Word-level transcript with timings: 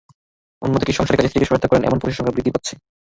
অন্যদিকে, 0.65 0.97
সংসারের 0.97 1.17
কাজে 1.19 1.29
স্ত্রীকে 1.29 1.49
সহায়তা 1.49 1.69
করেন, 1.69 1.83
এমন 1.87 1.99
পুরুষের 1.99 2.17
সংখ্যাও 2.17 2.35
বৃদ্ধি 2.35 2.51
পাচ্ছে। 2.53 2.73